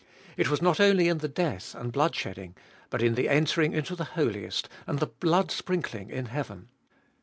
It 0.35 0.49
was 0.49 0.63
not 0.63 0.79
only 0.79 1.09
in 1.09 1.19
the 1.19 1.27
death 1.27 1.75
and 1.75 1.91
blood 1.93 2.15
shedding, 2.15 2.55
but 2.89 3.03
in 3.03 3.13
the 3.13 3.29
entering 3.29 3.73
into 3.73 3.95
the 3.95 4.05
Holiest 4.17 4.67
and 4.87 4.97
the 4.97 5.05
blood 5.05 5.51
sprinkling 5.51 6.09
in 6.09 6.25
heaven. 6.25 6.69